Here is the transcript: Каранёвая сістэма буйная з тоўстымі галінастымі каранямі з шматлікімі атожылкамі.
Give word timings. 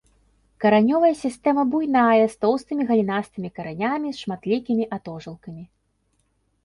Каранёвая 0.63 1.11
сістэма 1.23 1.65
буйная 1.73 2.23
з 2.23 2.39
тоўстымі 2.45 2.83
галінастымі 2.93 3.49
каранямі 3.59 4.09
з 4.17 4.25
шматлікімі 4.25 4.83
атожылкамі. 4.99 5.63